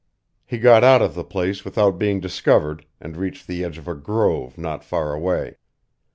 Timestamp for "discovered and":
2.19-3.15